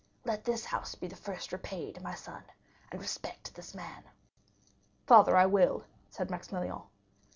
Let 0.25 0.43
this 0.43 0.65
house 0.65 0.95
be 0.95 1.05
the 1.05 1.15
first 1.15 1.51
repaid, 1.53 2.01
my 2.01 2.15
son, 2.15 2.43
and 2.91 2.99
respect 2.99 3.53
this 3.53 3.75
man." 3.75 4.03
"Father, 5.05 5.37
I 5.37 5.45
will," 5.45 5.83
said 6.09 6.31
Maximilian. 6.31 6.81